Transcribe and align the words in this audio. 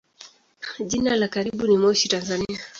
Jiji 0.79 1.09
la 1.15 1.27
karibu 1.27 1.67
ni 1.67 1.77
Moshi, 1.77 2.09
Tanzania. 2.09 2.59